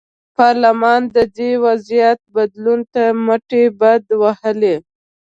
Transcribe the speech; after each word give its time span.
پارلمان 0.37 1.01
د 1.15 1.17
دې 1.37 1.51
وضعیت 1.65 2.19
بدلون 2.35 2.79
ته 2.93 3.03
مټې 3.25 3.63
بډ 3.79 4.03
وهلې. 4.21 4.75